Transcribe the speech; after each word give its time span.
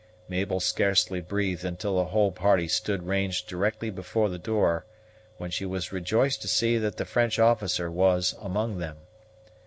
Mabel 0.27 0.59
scarcely 0.59 1.21
breathed 1.21 1.63
until 1.63 1.97
the 1.97 2.05
whole 2.05 2.31
party 2.31 2.67
stood 2.67 3.03
ranged 3.03 3.47
directly 3.47 3.91
before 3.91 4.29
the 4.29 4.39
door, 4.39 4.83
when 5.37 5.51
she 5.51 5.63
was 5.63 5.91
rejoiced 5.91 6.41
to 6.41 6.47
see 6.47 6.79
that 6.79 6.97
the 6.97 7.05
French 7.05 7.37
officer 7.37 7.91
was 7.91 8.33
among 8.41 8.79
them. 8.79 8.97